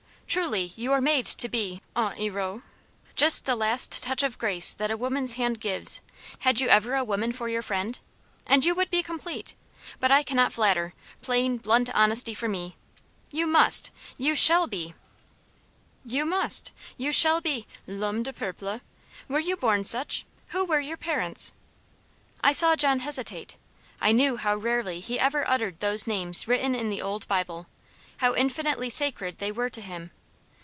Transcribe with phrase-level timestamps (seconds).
[0.31, 2.63] Truly you are made to be 'un hero'
[3.17, 5.99] just the last touch of grace that a woman's hand gives
[6.39, 7.99] had you ever a woman for your friend?
[8.47, 9.55] and you would be complete.
[9.99, 12.77] But I cannot flatter plain, blunt honesty for me.
[13.29, 14.93] You must you shall be
[16.05, 16.31] 'l'homme
[18.23, 18.79] du peuple.'
[19.27, 20.25] Were you born such?
[20.51, 21.51] Who were your parents?"
[22.41, 23.57] I saw John hesitate;
[23.99, 27.67] I knew how rarely he ever uttered those names written in the old Bible
[28.19, 30.11] how infinitely sacred they were to him.